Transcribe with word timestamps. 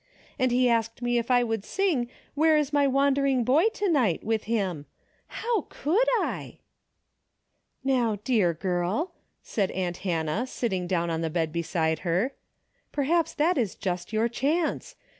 And 0.39 0.51
he 0.51 0.67
asked 0.67 1.03
me 1.03 1.19
if 1.19 1.29
I 1.29 1.43
would 1.43 1.63
sing' 1.63 2.09
Where 2.33 2.57
is 2.57 2.73
my 2.73 2.87
wandering 2.87 3.43
boy 3.43 3.67
to 3.75 3.87
night?' 3.87 4.23
with 4.23 4.45
him. 4.45 4.87
How 5.27 5.67
coidd 5.69 6.07
I?" 6.23 6.57
"How, 7.87 8.15
dear 8.23 8.51
girl," 8.55 9.11
said 9.43 9.69
aunt 9.69 9.97
Hannah 9.97 10.47
sitting 10.47 10.87
down 10.87 11.11
on 11.11 11.21
the 11.21 11.29
bed 11.29 11.51
beside 11.53 11.99
her," 11.99 12.33
perhaps 12.91 13.35
that 13.35 13.59
is 13.59 13.75
just 13.75 14.11
your 14.11 14.27
chance. 14.27 14.95